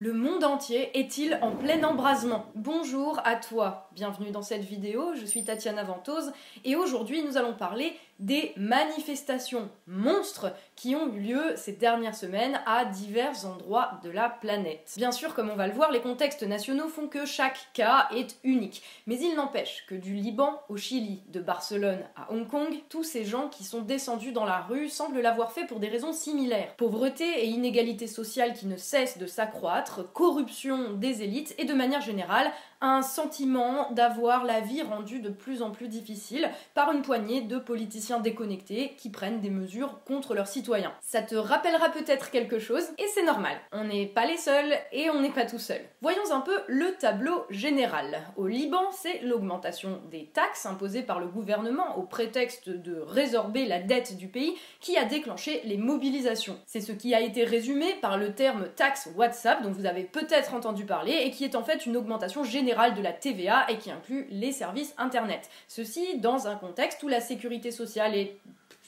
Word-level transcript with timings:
Le 0.00 0.12
monde 0.12 0.44
entier 0.44 0.96
est-il 0.96 1.40
en 1.42 1.56
plein 1.56 1.82
embrasement? 1.82 2.46
Bonjour 2.54 3.20
à 3.24 3.34
toi, 3.34 3.88
bienvenue 3.96 4.30
dans 4.30 4.42
cette 4.42 4.62
vidéo, 4.62 5.16
je 5.16 5.26
suis 5.26 5.42
Tatiana 5.42 5.82
Ventose 5.82 6.32
et 6.64 6.76
aujourd'hui 6.76 7.20
nous 7.24 7.36
allons 7.36 7.54
parler 7.54 7.96
des 8.18 8.52
manifestations 8.56 9.68
monstres 9.86 10.52
qui 10.74 10.96
ont 10.96 11.12
eu 11.12 11.20
lieu 11.20 11.42
ces 11.56 11.72
dernières 11.72 12.14
semaines 12.14 12.60
à 12.66 12.84
divers 12.84 13.46
endroits 13.46 14.00
de 14.02 14.10
la 14.10 14.28
planète. 14.28 14.94
Bien 14.96 15.12
sûr, 15.12 15.34
comme 15.34 15.50
on 15.50 15.56
va 15.56 15.66
le 15.66 15.72
voir, 15.72 15.90
les 15.90 16.00
contextes 16.00 16.42
nationaux 16.42 16.88
font 16.88 17.08
que 17.08 17.26
chaque 17.26 17.68
cas 17.74 18.08
est 18.14 18.38
unique, 18.44 18.82
mais 19.06 19.18
il 19.18 19.34
n'empêche 19.34 19.84
que 19.88 19.94
du 19.94 20.14
Liban 20.14 20.60
au 20.68 20.76
Chili, 20.76 21.22
de 21.28 21.40
Barcelone 21.40 22.04
à 22.16 22.32
Hong 22.32 22.46
Kong, 22.46 22.74
tous 22.88 23.04
ces 23.04 23.24
gens 23.24 23.48
qui 23.48 23.64
sont 23.64 23.82
descendus 23.82 24.32
dans 24.32 24.44
la 24.44 24.60
rue 24.60 24.88
semblent 24.88 25.20
l'avoir 25.20 25.52
fait 25.52 25.66
pour 25.66 25.78
des 25.78 25.88
raisons 25.88 26.12
similaires. 26.12 26.74
Pauvreté 26.76 27.44
et 27.44 27.46
inégalité 27.46 28.06
sociale 28.06 28.54
qui 28.54 28.66
ne 28.66 28.76
cessent 28.76 29.18
de 29.18 29.26
s'accroître, 29.26 30.12
corruption 30.12 30.92
des 30.94 31.22
élites 31.22 31.54
et 31.58 31.64
de 31.64 31.74
manière 31.74 32.00
générale, 32.00 32.50
un 32.80 33.02
sentiment 33.02 33.90
d'avoir 33.90 34.44
la 34.44 34.60
vie 34.60 34.82
rendue 34.82 35.18
de 35.20 35.30
plus 35.30 35.62
en 35.62 35.70
plus 35.70 35.88
difficile 35.88 36.48
par 36.74 36.92
une 36.92 37.02
poignée 37.02 37.40
de 37.40 37.58
politiciens 37.58 38.07
déconnectés 38.20 38.94
qui 38.96 39.10
prennent 39.10 39.40
des 39.40 39.50
mesures 39.50 40.00
contre 40.06 40.34
leurs 40.34 40.48
citoyens. 40.48 40.94
Ça 41.02 41.22
te 41.22 41.34
rappellera 41.34 41.90
peut-être 41.90 42.30
quelque 42.30 42.58
chose, 42.58 42.84
et 42.98 43.06
c'est 43.14 43.24
normal. 43.24 43.56
On 43.72 43.84
n'est 43.84 44.06
pas 44.06 44.24
les 44.24 44.36
seuls 44.36 44.72
et 44.92 45.10
on 45.10 45.20
n'est 45.20 45.30
pas 45.30 45.44
tout 45.44 45.58
seul. 45.58 45.80
Voyons 46.00 46.32
un 46.32 46.40
peu 46.40 46.58
le 46.66 46.92
tableau 46.98 47.44
général. 47.50 48.22
Au 48.36 48.46
Liban, 48.46 48.90
c'est 48.92 49.20
l'augmentation 49.22 50.00
des 50.10 50.26
taxes 50.32 50.66
imposées 50.66 51.02
par 51.02 51.20
le 51.20 51.28
gouvernement 51.28 51.98
au 51.98 52.02
prétexte 52.02 52.70
de 52.70 52.98
résorber 53.00 53.66
la 53.66 53.80
dette 53.80 54.16
du 54.16 54.28
pays 54.28 54.56
qui 54.80 54.96
a 54.96 55.04
déclenché 55.04 55.60
les 55.64 55.76
mobilisations. 55.76 56.58
C'est 56.66 56.80
ce 56.80 56.92
qui 56.92 57.14
a 57.14 57.20
été 57.20 57.44
résumé 57.44 57.94
par 58.00 58.16
le 58.16 58.32
terme 58.34 58.68
taxe 58.74 59.10
WhatsApp 59.16 59.62
dont 59.62 59.70
vous 59.70 59.86
avez 59.86 60.04
peut-être 60.04 60.54
entendu 60.54 60.84
parler 60.84 61.12
et 61.24 61.30
qui 61.30 61.44
est 61.44 61.56
en 61.56 61.62
fait 61.62 61.84
une 61.84 61.96
augmentation 61.96 62.44
générale 62.44 62.94
de 62.94 63.02
la 63.02 63.12
TVA 63.12 63.66
et 63.70 63.76
qui 63.76 63.90
inclut 63.90 64.26
les 64.30 64.52
services 64.52 64.94
Internet. 64.98 65.50
Ceci 65.66 66.18
dans 66.18 66.46
un 66.46 66.56
contexte 66.56 67.02
où 67.02 67.08
la 67.08 67.20
sécurité 67.20 67.70
sociale 67.70 67.97
est 68.06 68.38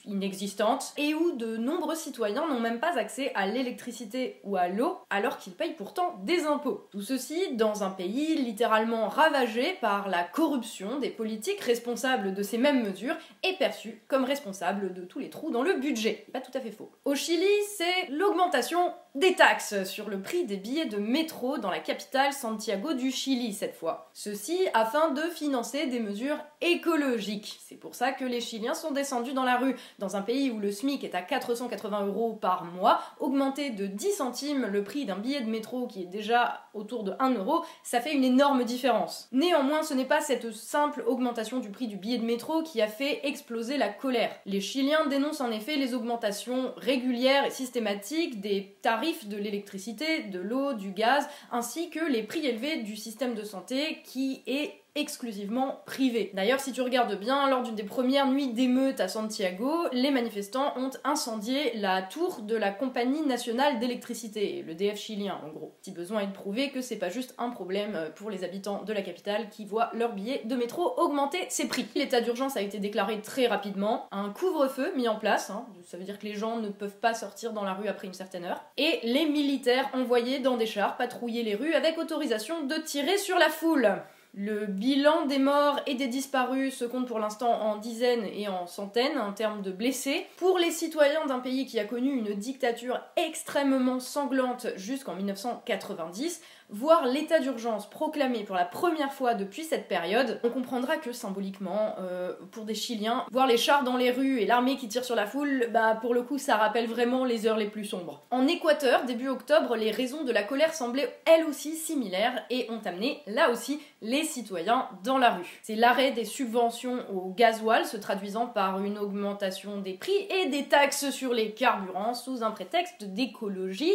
inexistante 0.07 0.93
et 0.97 1.15
où 1.15 1.33
de 1.33 1.57
nombreux 1.57 1.95
citoyens 1.95 2.49
n'ont 2.49 2.61
même 2.61 2.81
pas 2.81 2.99
accès 2.99 3.33
à 3.35 3.47
l'électricité 3.47 4.41
ou 4.45 4.57
à 4.57 4.69
l'eau 4.69 4.99
alors 5.11 5.39
qu'ils 5.39 5.53
payent 5.53 5.75
pourtant 5.75 6.17
des 6.25 6.45
impôts. 6.45 6.87
Tout 6.91 7.03
ceci 7.03 7.55
dans 7.55 7.83
un 7.83 7.91
pays 7.91 8.37
littéralement 8.37 9.09
ravagé 9.09 9.77
par 9.81 10.09
la 10.09 10.25
corruption 10.25 10.99
des 10.99 11.11
politiques 11.11 11.61
responsables 11.61 12.35
de 12.35 12.43
ces 12.43 12.59
mêmes 12.59 12.83
mesures 12.83 13.17
et 13.43 13.55
perçus 13.55 14.03
comme 14.09 14.25
responsables 14.25 14.93
de 14.95 15.03
tous 15.03 15.19
les 15.19 15.31
trous 15.31 15.51
dans 15.51 15.63
le 15.63 15.75
budget. 15.75 16.27
Pas 16.33 16.41
tout 16.41 16.57
à 16.57 16.61
fait 16.61 16.71
faux. 16.71 16.91
Au 17.05 17.15
Chili, 17.15 17.47
c'est 17.77 18.11
l'augmentation 18.11 18.93
des 19.17 19.35
taxes 19.35 19.85
sur 19.85 20.09
le 20.09 20.21
prix 20.23 20.45
des 20.45 20.57
billets 20.57 20.87
de 20.87 20.99
métro 20.99 21.59
dans 21.59 21.71
la 21.71 21.81
capitale 21.81 22.33
Santiago 22.33 22.93
du 22.93 23.11
Chili 23.11 23.53
cette 23.53 23.75
fois. 23.75 24.09
Ceci 24.15 24.57
afin 24.73 25.11
de 25.11 25.23
financer 25.23 25.87
des 25.87 25.99
mesures 25.99 26.39
écologiques. 26.61 27.59
C'est 27.67 27.77
pour 27.77 27.97
ça 27.97 28.13
que 28.13 28.25
les 28.25 28.41
Chiliens 28.41 28.75
sont 28.75 28.93
descendus 28.93 29.33
dans 29.33 29.43
la 29.45 29.57
rue. 29.57 29.75
Dans 29.99 30.17
un 30.17 30.23
pays 30.23 30.51
où 30.51 30.61
le 30.61 30.71
SMIC 30.71 31.03
est 31.03 31.17
à 31.17 31.23
480 31.23 32.07
euros 32.07 32.35
par 32.35 32.65
mois, 32.65 33.01
augmenter 33.19 33.71
de 33.71 33.87
10 33.87 34.13
centimes 34.13 34.67
le 34.67 34.85
prix 34.85 35.07
d'un 35.07 35.19
billet 35.19 35.41
de 35.41 35.51
métro 35.51 35.89
qui 35.89 36.03
est 36.03 36.07
déjà 36.07 36.61
autour 36.73 37.03
de 37.03 37.15
1 37.19 37.35
euro, 37.35 37.65
ça 37.83 38.01
fait 38.01 38.15
une 38.15 38.25
énorme 38.25 38.63
différence. 38.63 39.29
Néanmoins, 39.33 39.83
ce 39.83 39.95
n'est 39.95 40.05
pas 40.05 40.21
cette 40.21 40.53
simple 40.53 41.03
augmentation 41.07 41.59
du 41.59 41.71
prix 41.71 41.89
du 41.89 41.97
billet 41.97 42.19
de 42.19 42.25
métro 42.25 42.63
qui 42.63 42.81
a 42.81 42.87
fait 42.87 43.27
exploser 43.27 43.77
la 43.77 43.89
colère. 43.89 44.31
Les 44.47 44.61
Chiliens 44.61 45.07
dénoncent 45.07 45.41
en 45.41 45.51
effet 45.51 45.77
les 45.77 45.95
augmentations 45.95 46.75
régulières 46.77 47.47
et 47.47 47.51
systématiques 47.51 48.41
des 48.41 48.77
tarifs 48.83 49.00
de 49.01 49.37
l'électricité, 49.37 50.25
de 50.25 50.39
l'eau, 50.39 50.75
du 50.75 50.93
gaz, 50.93 51.29
ainsi 51.51 51.91
que 51.91 52.05
les 52.11 52.23
prix 52.23 52.47
élevés 52.47 52.83
du 52.83 52.97
système 52.97 53.35
de 53.35 53.45
santé 53.45 54.03
qui 54.05 54.43
est 54.47 54.80
exclusivement 54.95 55.83
privé. 55.87 56.31
D'ailleurs, 56.35 56.61
si 56.61 56.73
tu 56.73 56.83
regardes 56.83 57.19
bien, 57.19 57.49
lors 57.49 57.63
d'une 57.63 57.75
des 57.75 57.85
premières 57.85 58.27
nuits 58.27 58.53
d'émeute 58.53 59.01
à 59.01 59.09
Santiago, 59.09 59.73
les 59.93 60.11
manifestants 60.11 60.73
ont 60.77 60.91
incendié 61.05 61.77
la 61.77 62.03
tour 62.03 62.43
de 62.43 62.57
la 62.57 62.71
compagnie 62.71 63.23
nationale 63.23 63.79
d'électricité, 63.79 64.65
le 64.67 64.75
DF 64.75 64.99
chilien 64.99 65.41
en 65.45 65.49
gros. 65.49 65.77
Si 65.83 65.93
besoin 65.93 66.21
est 66.21 66.27
de 66.27 66.33
prouver 66.33 66.71
que 66.71 66.81
c'est 66.81 66.97
pas 66.97 67.09
juste 67.09 67.35
un 67.39 67.51
problème 67.51 68.11
pour 68.17 68.31
les 68.31 68.45
habitants 68.45 68.83
de 68.83 68.93
la 68.93 69.03
capitale 69.03 69.49
qui 69.51 69.65
voient 69.65 69.91
leur 69.95 70.13
billet 70.13 70.43
de 70.45 70.57
métro 70.57 70.95
augmenter 70.99 71.39
ses 71.49 71.69
prix. 71.69 71.87
L'état 71.95 72.21
d'urgence 72.21 72.57
a 72.57 72.63
été 72.63 72.79
déclaré 72.79 73.21
très 73.21 73.47
rapidement, 73.47 74.09
un 74.11 74.31
couvre-feu 74.31 74.93
mis 74.97 75.09
en 75.09 75.17
place, 75.17 75.51
hein. 75.51 75.67
ça 75.85 75.97
veut 75.97 76.05
dire 76.05 76.19
que 76.19 76.27
les 76.27 76.35
gens 76.35 76.57
ne 76.59 76.69
peuvent 76.69 76.99
pas 76.99 77.15
sortir 77.15 77.53
dans 77.53 77.65
la 77.65 77.75
rue 77.75 77.89
après 77.89 78.07
une 78.07 78.15
certaine 78.15 78.45
heure, 78.45 78.65
et 78.77 79.01
les 79.03 79.27
militaires 79.27 79.89
envoyés 79.95 80.39
dans 80.39 80.57
des 80.57 80.67
chars 80.67 80.97
patrouiller 80.97 81.43
les 81.43 81.55
rues 81.55 81.75
avec 81.75 81.99
autorisation 81.99 82.65
de 82.65 82.75
tirer 82.75 83.19
sur 83.19 83.39
la 83.39 83.49
foule. 83.49 84.03
Le 84.33 84.67
bilan 84.67 85.27
des 85.27 85.41
morts 85.41 85.81
et 85.87 85.95
des 85.95 86.07
disparus 86.07 86.77
se 86.77 86.85
compte 86.85 87.09
pour 87.09 87.19
l'instant 87.19 87.51
en 87.51 87.77
dizaines 87.77 88.25
et 88.25 88.47
en 88.47 88.67
centaines 88.67 89.19
en 89.19 89.33
termes 89.33 89.61
de 89.61 89.73
blessés. 89.73 90.25
Pour 90.37 90.59
les 90.59 90.71
citoyens 90.71 91.27
d'un 91.27 91.41
pays 91.41 91.67
qui 91.67 91.81
a 91.81 91.85
connu 91.85 92.13
une 92.13 92.35
dictature 92.35 93.01
extrêmement 93.17 93.99
sanglante 93.99 94.69
jusqu'en 94.77 95.17
1990, 95.17 96.41
voir 96.73 97.07
l'état 97.07 97.41
d'urgence 97.41 97.91
proclamé 97.91 98.45
pour 98.45 98.55
la 98.55 98.65
première 98.65 99.13
fois 99.13 99.35
depuis 99.35 99.65
cette 99.65 99.89
période, 99.89 100.41
on 100.45 100.51
comprendra 100.51 100.97
que 100.97 101.13
symboliquement, 101.13 101.97
euh, 101.99 102.33
pour 102.53 102.65
des 102.65 102.75
Chiliens, 102.75 103.25
voir 103.31 103.47
les 103.47 103.57
chars 103.57 103.83
dans 103.83 103.97
les 103.97 104.11
rues 104.11 104.39
et 104.39 104.47
l'armée 104.47 104.77
qui 104.77 104.89
tire 104.89 105.05
sur 105.05 105.17
la 105.17 105.27
foule, 105.27 105.69
bah 105.73 105.99
pour 106.01 106.15
le 106.15 106.23
coup 106.23 106.39
ça 106.39 106.57
rappelle 106.57 106.87
vraiment 106.87 107.25
les 107.25 107.47
heures 107.47 107.57
les 107.57 107.69
plus 107.69 107.85
sombres. 107.85 108.23
En 108.31 108.47
Équateur, 108.47 109.05
début 109.05 109.29
octobre, 109.29 109.77
les 109.77 109.91
raisons 109.91 110.25
de 110.25 110.33
la 110.33 110.43
colère 110.43 110.75
semblaient 110.75 111.19
elles 111.27 111.45
aussi 111.45 111.75
similaires 111.75 112.45
et 112.51 112.69
ont 112.71 112.81
amené 112.85 113.21
là 113.27 113.51
aussi 113.51 113.81
les 114.03 114.25
citoyens 114.25 114.89
dans 115.05 115.19
la 115.19 115.31
rue. 115.31 115.61
C'est 115.63 115.77
l'arrêt 115.77 116.13
des 116.13 116.25
subventions 116.25 117.05
au 117.11 117.33
gasoil 117.35 117.85
se 117.85 117.97
traduisant 117.97 118.47
par 118.47 118.83
une 118.83 118.99
augmentation 118.99 119.79
des 119.79 119.95
prix 119.95 120.27
et 120.31 120.47
des 120.49 120.65
taxes 120.65 121.11
sur 121.11 121.35
les 121.35 121.53
carburants 121.53 122.15
sous 122.15 122.43
un 122.43 122.51
prétexte 122.51 123.05
d'écologie. 123.05 123.93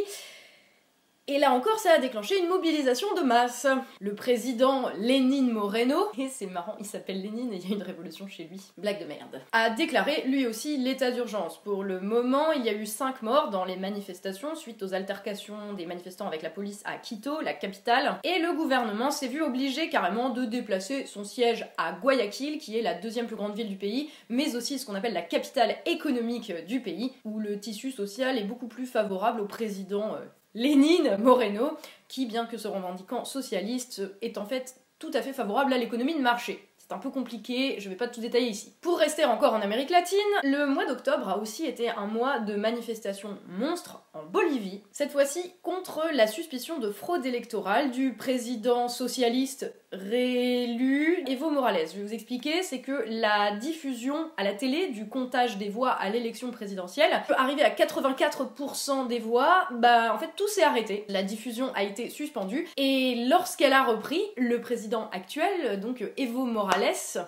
Et 1.27 1.39
là 1.39 1.53
encore, 1.53 1.79
ça 1.79 1.93
a 1.93 1.97
déclenché 1.97 2.37
une 2.39 2.47
mobilisation 2.47 3.07
de 3.15 3.21
masse. 3.21 3.65
Le 3.99 4.13
président 4.13 4.89
Lénine 4.99 5.49
Moreno, 5.49 6.11
et 6.19 6.27
c'est 6.29 6.45
marrant, 6.45 6.75
il 6.79 6.85
s'appelle 6.85 7.19
Lénine 7.19 7.51
et 7.51 7.55
il 7.55 7.67
y 7.67 7.73
a 7.73 7.75
une 7.75 7.81
révolution 7.81 8.27
chez 8.27 8.43
lui, 8.43 8.61
blague 8.77 8.99
de 8.99 9.05
merde, 9.05 9.41
a 9.51 9.71
déclaré 9.71 10.23
lui 10.27 10.45
aussi 10.45 10.77
l'état 10.77 11.09
d'urgence. 11.09 11.59
Pour 11.63 11.83
le 11.83 11.99
moment, 11.99 12.51
il 12.51 12.63
y 12.63 12.69
a 12.69 12.73
eu 12.73 12.85
5 12.85 13.23
morts 13.23 13.49
dans 13.49 13.65
les 13.65 13.75
manifestations 13.75 14.53
suite 14.53 14.83
aux 14.83 14.93
altercations 14.93 15.73
des 15.73 15.87
manifestants 15.87 16.27
avec 16.27 16.43
la 16.43 16.51
police 16.51 16.83
à 16.85 16.97
Quito, 16.97 17.41
la 17.41 17.53
capitale, 17.53 18.19
et 18.23 18.37
le 18.37 18.53
gouvernement 18.53 19.09
s'est 19.09 19.27
vu 19.27 19.41
obligé 19.41 19.89
carrément 19.89 20.29
de 20.29 20.45
déplacer 20.45 21.07
son 21.07 21.23
siège 21.23 21.65
à 21.79 21.93
Guayaquil, 21.93 22.59
qui 22.59 22.77
est 22.77 22.83
la 22.83 22.93
deuxième 22.93 23.25
plus 23.25 23.35
grande 23.35 23.55
ville 23.55 23.69
du 23.69 23.77
pays, 23.77 24.11
mais 24.29 24.55
aussi 24.55 24.77
ce 24.77 24.85
qu'on 24.85 24.93
appelle 24.93 25.13
la 25.13 25.23
capitale 25.23 25.75
économique 25.87 26.53
du 26.67 26.81
pays, 26.81 27.13
où 27.23 27.39
le 27.39 27.59
tissu 27.59 27.91
social 27.91 28.37
est 28.37 28.43
beaucoup 28.43 28.67
plus 28.67 28.85
favorable 28.85 29.41
au 29.41 29.45
président 29.45 30.13
euh, 30.13 30.25
Lénine 30.55 31.17
Moreno, 31.17 31.77
qui, 32.07 32.25
bien 32.25 32.45
que 32.45 32.57
se 32.57 32.67
revendiquant 32.67 33.25
socialiste, 33.25 34.01
est 34.21 34.37
en 34.37 34.45
fait 34.45 34.81
tout 34.97 35.11
à 35.13 35.21
fait 35.21 35.33
favorable 35.33 35.73
à 35.73 35.77
l'économie 35.77 36.15
de 36.15 36.21
marché. 36.21 36.67
C'est 36.87 36.93
un 36.93 36.99
peu 36.99 37.09
compliqué, 37.09 37.77
je 37.79 37.89
vais 37.89 37.95
pas 37.95 38.07
tout 38.07 38.21
détailler 38.21 38.49
ici. 38.49 38.71
Pour 38.81 38.99
rester 38.99 39.25
encore 39.25 39.53
en 39.53 39.61
Amérique 39.61 39.89
latine, 39.89 40.19
le 40.43 40.67
mois 40.67 40.85
d'octobre 40.85 41.27
a 41.29 41.39
aussi 41.39 41.65
été 41.65 41.89
un 41.89 42.05
mois 42.05 42.37
de 42.37 42.55
manifestations 42.55 43.39
monstres 43.47 44.03
en 44.13 44.23
Bolivie, 44.23 44.83
cette 44.91 45.11
fois-ci 45.11 45.51
contre 45.63 46.03
la 46.13 46.27
suspicion 46.27 46.77
de 46.77 46.91
fraude 46.91 47.25
électorale 47.25 47.89
du 47.89 48.13
président 48.13 48.87
socialiste 48.87 49.73
réélu 49.91 51.23
Evo 51.27 51.49
Morales. 51.49 51.87
Je 51.91 51.97
vais 51.97 52.03
vous 52.03 52.13
expliquer, 52.13 52.61
c'est 52.63 52.79
que 52.79 53.05
la 53.07 53.55
diffusion 53.55 54.29
à 54.37 54.43
la 54.43 54.53
télé 54.53 54.89
du 54.89 55.07
comptage 55.07 55.57
des 55.57 55.69
voix 55.69 55.91
à 55.91 56.09
l'élection 56.09 56.51
présidentielle 56.51 57.09
peut 57.27 57.33
arriver 57.37 57.63
à 57.63 57.69
84% 57.69 59.07
des 59.07 59.19
voix, 59.19 59.67
bah 59.71 60.13
en 60.13 60.17
fait 60.17 60.31
tout 60.35 60.47
s'est 60.47 60.63
arrêté. 60.63 61.05
La 61.09 61.23
diffusion 61.23 61.71
a 61.75 61.83
été 61.83 62.09
suspendue 62.09 62.67
et 62.77 63.25
lorsqu'elle 63.27 63.73
a 63.73 63.83
repris, 63.83 64.21
le 64.37 64.61
président 64.61 65.09
actuel, 65.11 65.79
donc 65.79 66.03
Evo 66.17 66.45
Morales, 66.45 66.74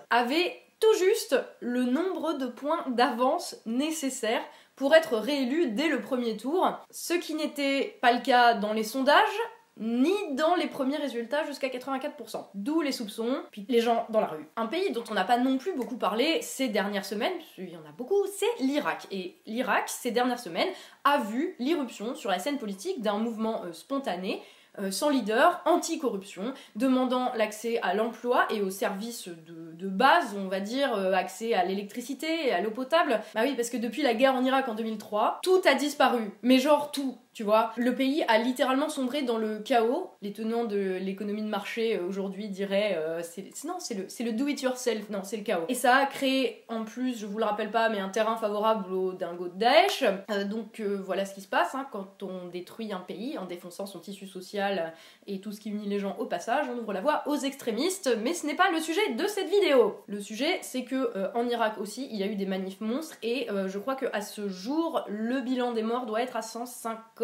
avait 0.10 0.60
tout 0.80 0.94
juste 0.98 1.36
le 1.60 1.84
nombre 1.84 2.34
de 2.34 2.48
points 2.48 2.86
d'avance 2.90 3.56
nécessaires 3.66 4.44
pour 4.76 4.94
être 4.94 5.18
réélu 5.18 5.72
dès 5.72 5.88
le 5.88 6.02
premier 6.02 6.38
tour, 6.38 6.70
ce 6.92 7.14
qui 7.14 7.34
n'était 7.34 7.98
pas 8.02 8.14
le 8.14 8.22
cas 8.22 8.54
dans 8.54 8.74
les 8.74 8.84
sondages, 8.84 9.40
ni 9.80 10.14
dans 10.32 10.56
les 10.56 10.68
premiers 10.68 10.98
résultats 10.98 11.46
jusqu'à 11.46 11.68
84%. 11.68 12.46
D'où 12.54 12.82
les 12.82 12.92
soupçons, 12.92 13.44
puis 13.52 13.66
les 13.70 13.82
gens 13.82 14.06
dans 14.10 14.22
la 14.22 14.28
rue. 14.28 14.48
Un 14.56 14.68
pays 14.68 14.92
dont 14.92 15.04
on 15.10 15.14
n'a 15.14 15.24
pas 15.24 15.38
non 15.38 15.58
plus 15.58 15.74
beaucoup 15.76 15.98
parlé 15.98 16.42
ces 16.42 16.68
dernières 16.68 17.06
semaines, 17.06 17.34
il 17.58 17.70
y 17.70 17.78
en 17.78 17.82
a 17.82 17.92
beaucoup, 17.96 18.26
c'est 18.38 18.64
l'Irak. 18.64 19.08
Et 19.12 19.38
l'Irak, 19.46 19.88
ces 19.88 20.12
dernières 20.12 20.40
semaines, 20.40 20.70
a 21.04 21.20
vu 21.20 21.56
l'irruption 21.60 22.16
sur 22.16 22.30
la 22.30 22.40
scène 22.40 22.58
politique 22.58 23.02
d'un 23.02 23.18
mouvement 23.18 23.64
euh, 23.66 23.74
spontané 23.74 24.42
euh, 24.80 24.92
sans 24.92 25.10
leader, 25.10 25.62
anti-corruption, 25.66 26.54
demandant 26.76 27.32
l'accès 27.36 27.80
à 27.82 27.94
l'emploi 27.94 28.46
et 28.50 28.62
aux 28.62 28.70
services 28.70 29.28
de, 29.28 29.88
base, 29.88 30.36
on 30.38 30.48
va 30.48 30.60
dire, 30.60 30.94
euh, 30.94 31.14
accès 31.14 31.54
à 31.54 31.64
l'électricité 31.64 32.48
et 32.48 32.52
à 32.52 32.62
l'eau 32.62 32.72
potable. 32.72 33.22
Bah 33.34 33.42
oui, 33.44 33.56
parce 33.56 33.70
que 33.70 33.78
depuis 33.78 34.04
la 34.04 34.14
guerre 34.14 34.36
en 34.36 34.44
Irak 34.44 34.68
en 34.68 34.76
2003, 34.76 35.40
tout 35.42 35.62
a 35.66 35.74
disparu. 35.74 36.32
Mais 36.42 36.60
genre 36.60 36.92
tout. 36.92 37.18
Tu 37.38 37.44
vois, 37.44 37.72
le 37.78 37.94
pays 37.94 38.24
a 38.28 38.40
littéralement 38.40 38.90
sombré 38.90 39.22
dans 39.22 39.38
le 39.38 39.60
chaos. 39.60 40.10
Les 40.24 40.34
tenants 40.34 40.66
de 40.66 40.98
l'économie 41.00 41.44
de 41.44 41.48
marché 41.48 41.96
euh, 41.96 42.08
aujourd'hui 42.08 42.50
diraient 42.50 42.96
euh, 42.98 43.22
c'est 43.22 43.46
non, 43.64 43.76
c'est 43.78 43.94
le 43.94 44.06
c'est 44.10 44.24
le 44.24 44.32
do 44.34 44.48
it 44.48 44.60
yourself. 44.60 45.08
Non, 45.12 45.20
c'est 45.22 45.38
le 45.38 45.44
chaos. 45.44 45.66
Et 45.70 45.76
ça 45.76 45.98
a 45.98 46.08
créé 46.08 46.66
en 46.68 46.84
plus, 46.84 47.20
je 47.20 47.28
vous 47.28 47.38
le 47.38 47.46
rappelle 47.46 47.70
pas, 47.70 47.90
mais 47.90 48.00
un 48.00 48.10
terrain 48.10 48.38
favorable 48.38 48.92
aux 48.92 49.14
dingos 49.14 49.50
de 49.50 49.60
Daesh. 49.60 50.04
Euh, 50.32 50.46
donc 50.46 50.82
voilà 50.82 51.26
ce 51.26 51.36
qui 51.36 51.42
se 51.42 51.48
passe 51.48 51.76
hein, 51.76 51.86
quand 51.92 52.24
on 52.24 52.48
détruit 52.48 52.92
un 52.92 53.02
pays 53.02 53.38
en 53.38 53.46
défonçant 53.46 53.86
son 53.86 54.00
tissu 54.00 54.26
social 54.26 54.92
et 55.28 55.40
tout 55.40 55.52
ce 55.52 55.62
qui 55.62 55.70
unit 55.70 55.88
les 55.88 56.00
gens 56.00 56.16
au 56.18 56.26
passage, 56.26 56.66
on 56.74 56.80
ouvre 56.80 56.92
la 56.92 57.02
voie 57.02 57.22
aux 57.28 57.38
extrémistes. 57.38 58.18
Mais 58.24 58.34
ce 58.34 58.48
n'est 58.48 58.56
pas 58.56 58.72
le 58.72 58.80
sujet 58.80 59.14
de 59.14 59.28
cette 59.28 59.50
vidéo. 59.52 60.02
Le 60.08 60.22
sujet, 60.22 60.58
c'est 60.64 60.86
que 60.86 61.14
en 61.36 61.48
Irak 61.48 61.76
aussi, 61.80 62.08
il 62.10 62.18
y 62.18 62.24
a 62.24 62.26
eu 62.26 62.36
des 62.36 62.48
manifs 62.48 62.82
monstres 62.82 63.16
et 63.22 63.48
je 63.68 63.78
crois 63.78 63.94
que 63.94 64.08
à 64.12 64.22
ce 64.22 64.50
jour, 64.50 65.04
le 65.08 65.42
bilan 65.42 65.74
des 65.74 65.84
morts 65.84 66.08
doit 66.08 66.24
être 66.24 66.36
à 66.36 66.42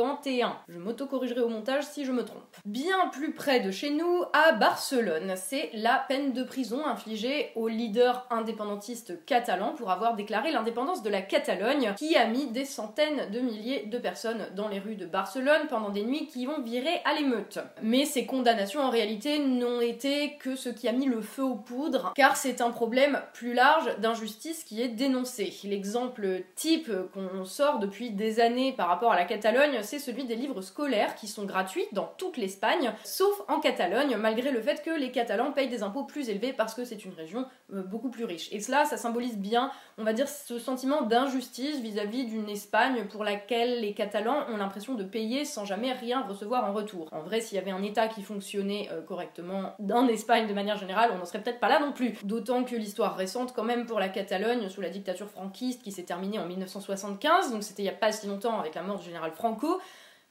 151. 0.03 0.57
Je 0.67 0.79
m'auto-corrigerai 0.79 1.39
au 1.39 1.47
montage 1.47 1.85
si 1.85 2.03
je 2.03 2.11
me 2.11 2.25
trompe. 2.25 2.41
Bien 2.65 3.07
plus 3.11 3.33
près 3.33 3.61
de 3.61 3.71
chez 3.71 3.89
nous, 3.89 4.23
à 4.33 4.51
Barcelone, 4.51 5.33
c'est 5.37 5.69
la 5.73 6.03
peine 6.07 6.33
de 6.33 6.43
prison 6.43 6.85
infligée 6.85 7.51
au 7.55 7.69
leader 7.69 8.27
indépendantiste 8.29 9.25
catalan 9.25 9.73
pour 9.75 9.91
avoir 9.91 10.15
déclaré 10.15 10.51
l'indépendance 10.51 11.03
de 11.03 11.09
la 11.09 11.21
Catalogne, 11.21 11.93
qui 11.97 12.15
a 12.17 12.25
mis 12.25 12.47
des 12.47 12.65
centaines 12.65 13.31
de 13.31 13.39
milliers 13.39 13.85
de 13.85 13.97
personnes 13.97 14.47
dans 14.55 14.67
les 14.67 14.79
rues 14.79 14.95
de 14.95 15.05
Barcelone 15.05 15.67
pendant 15.69 15.89
des 15.89 16.03
nuits 16.03 16.27
qui 16.27 16.45
vont 16.45 16.61
virer 16.61 17.01
à 17.05 17.13
l'émeute. 17.13 17.59
Mais 17.81 18.05
ces 18.05 18.25
condamnations 18.25 18.81
en 18.81 18.89
réalité 18.89 19.39
n'ont 19.39 19.81
été 19.81 20.37
que 20.37 20.55
ce 20.55 20.69
qui 20.69 20.87
a 20.87 20.91
mis 20.91 21.05
le 21.05 21.21
feu 21.21 21.43
aux 21.43 21.55
poudres, 21.55 22.11
car 22.15 22.35
c'est 22.35 22.59
un 22.59 22.71
problème 22.71 23.21
plus 23.33 23.53
large 23.53 23.97
d'injustice 23.99 24.63
qui 24.65 24.81
est 24.81 24.89
dénoncé. 24.89 25.53
L'exemple 25.63 26.43
type 26.55 26.91
qu'on 27.13 27.45
sort 27.45 27.79
depuis 27.79 28.11
des 28.11 28.41
années 28.41 28.73
par 28.73 28.87
rapport 28.89 29.11
à 29.11 29.15
la 29.15 29.25
Catalogne, 29.25 29.81
c'est 29.93 29.99
celui 29.99 30.25
des 30.25 30.35
livres 30.35 30.63
scolaires 30.63 31.13
qui 31.13 31.27
sont 31.27 31.45
gratuits 31.45 31.85
dans 31.91 32.11
toute 32.17 32.37
l'Espagne, 32.37 32.93
sauf 33.03 33.43
en 33.47 33.59
Catalogne, 33.59 34.17
malgré 34.17 34.49
le 34.49 34.59
fait 34.59 34.81
que 34.81 34.89
les 34.89 35.11
Catalans 35.11 35.51
payent 35.51 35.69
des 35.69 35.83
impôts 35.83 36.03
plus 36.03 36.29
élevés 36.29 36.51
parce 36.51 36.73
que 36.73 36.83
c'est 36.83 37.05
une 37.05 37.13
région 37.13 37.45
euh, 37.71 37.83
beaucoup 37.83 38.09
plus 38.09 38.25
riche. 38.25 38.51
Et 38.51 38.59
cela, 38.59 38.85
ça 38.85 38.97
symbolise 38.97 39.37
bien, 39.37 39.69
on 39.99 40.03
va 40.03 40.13
dire, 40.13 40.27
ce 40.27 40.57
sentiment 40.57 41.03
d'injustice 41.03 41.79
vis-à-vis 41.79 42.25
d'une 42.25 42.49
Espagne 42.49 43.05
pour 43.05 43.23
laquelle 43.23 43.81
les 43.81 43.93
Catalans 43.93 44.47
ont 44.51 44.57
l'impression 44.57 44.95
de 44.95 45.03
payer 45.03 45.45
sans 45.45 45.63
jamais 45.63 45.93
rien 45.93 46.21
recevoir 46.21 46.65
en 46.65 46.73
retour. 46.73 47.07
En 47.11 47.21
vrai, 47.21 47.39
s'il 47.39 47.57
y 47.57 47.61
avait 47.61 47.69
un 47.69 47.83
État 47.83 48.07
qui 48.07 48.23
fonctionnait 48.23 48.89
euh, 48.91 49.01
correctement 49.03 49.75
en 49.93 50.07
Espagne 50.07 50.47
de 50.47 50.53
manière 50.55 50.77
générale, 50.79 51.11
on 51.13 51.19
n'en 51.19 51.25
serait 51.25 51.43
peut-être 51.43 51.59
pas 51.59 51.69
là 51.69 51.79
non 51.79 51.91
plus. 51.91 52.17
D'autant 52.23 52.63
que 52.63 52.75
l'histoire 52.75 53.15
récente, 53.15 53.53
quand 53.53 53.63
même, 53.63 53.85
pour 53.85 53.99
la 53.99 54.09
Catalogne, 54.09 54.69
sous 54.69 54.81
la 54.81 54.89
dictature 54.89 55.29
franquiste 55.29 55.83
qui 55.83 55.91
s'est 55.91 56.01
terminée 56.01 56.39
en 56.39 56.47
1975, 56.47 57.51
donc 57.51 57.61
c'était 57.61 57.83
il 57.83 57.85
n'y 57.85 57.91
a 57.91 57.97
pas 57.97 58.11
si 58.11 58.25
longtemps 58.25 58.59
avec 58.59 58.73
la 58.73 58.81
mort 58.81 58.97
du 58.97 59.05
général 59.05 59.31
Franco, 59.33 59.79